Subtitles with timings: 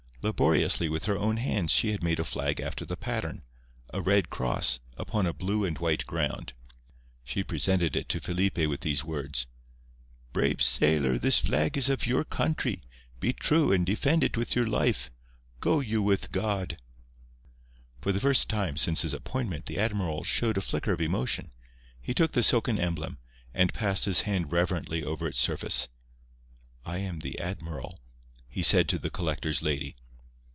[0.23, 4.79] Laboriously with her own hands she had made a flag after the pattern—a red cross
[4.95, 6.53] upon a blue and white ground.
[7.23, 9.47] She presented it to Felipe with these words:
[10.31, 12.83] "Brave sailor, this flag is of your country.
[13.19, 15.09] Be true, and defend it with your life.
[15.59, 16.77] Go you with God."
[17.99, 21.51] For the first time since his appointment the admiral showed a flicker of emotion.
[21.99, 23.17] He took the silken emblem,
[23.55, 25.87] and passed his hand reverently over its surface.
[26.85, 27.99] "I am the admiral,"
[28.47, 29.95] he said to the collector's lady.